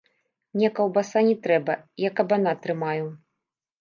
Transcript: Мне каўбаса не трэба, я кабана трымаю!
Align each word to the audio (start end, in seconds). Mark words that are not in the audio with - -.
Мне 0.55 0.69
каўбаса 0.79 1.23
не 1.29 1.35
трэба, 1.45 1.73
я 2.07 2.13
кабана 2.21 2.59
трымаю! 2.65 3.05